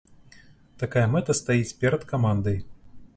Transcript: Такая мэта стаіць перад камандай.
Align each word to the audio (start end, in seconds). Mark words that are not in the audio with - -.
Такая 0.83 1.03
мэта 1.13 1.35
стаіць 1.41 1.77
перад 1.83 2.09
камандай. 2.13 2.57